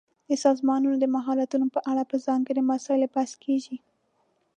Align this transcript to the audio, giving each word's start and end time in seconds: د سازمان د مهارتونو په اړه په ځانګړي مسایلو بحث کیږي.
د 0.27 0.31
سازمان 0.43 0.81
د 1.03 1.05
مهارتونو 1.15 1.65
په 1.75 1.79
اړه 1.91 2.03
په 2.11 2.15
ځانګړي 2.25 2.61
مسایلو 2.71 3.11
بحث 3.15 3.31
کیږي. 3.43 3.77